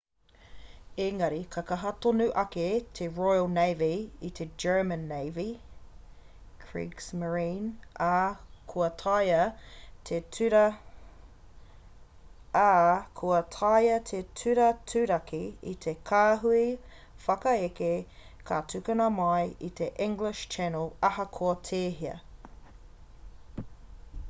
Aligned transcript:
engari 1.05 1.39
i 1.57 1.63
kaha 1.65 1.89
tonu 2.03 2.25
ake 2.43 2.63
te 2.99 3.07
royal 3.17 3.49
navy 3.57 3.89
i 4.29 4.29
te 4.39 4.47
german 4.63 5.03
navy 5.11 5.45
kriegsmarine 6.63 7.69
ā 8.05 8.13
kua 8.73 8.87
taea 9.03 9.43
te 14.05 14.23
turaturaki 14.41 15.45
i 15.75 15.77
te 15.87 15.95
kāhui 16.13 16.65
whakaeke 17.27 17.93
ka 18.51 18.61
tukuna 18.75 19.11
mai 19.21 19.45
i 19.71 19.71
te 19.81 19.93
english 20.09 20.43
channel 20.57 20.91
ahakoa 21.11 21.55
tēhea 21.73 22.19